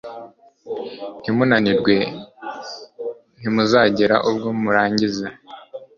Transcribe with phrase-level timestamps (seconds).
[1.21, 1.95] ntimunanirwe,
[3.39, 5.27] ntimuzagera ubwo murangiza